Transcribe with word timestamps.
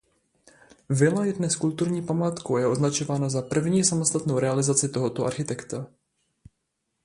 Vila 0.89 1.25
je 1.25 1.33
dnes 1.33 1.55
kulturní 1.55 2.01
památkou 2.05 2.55
a 2.55 2.59
je 2.59 2.67
označována 2.67 3.29
za 3.29 3.41
první 3.41 3.83
samostatnou 3.83 4.39
realizaci 4.39 4.89
tohoto 4.89 5.25
architekta. 5.25 5.87